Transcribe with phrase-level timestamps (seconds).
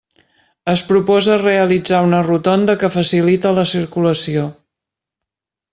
[0.71, 4.51] Es proposa realitzar una rotonda que facilite la circulació.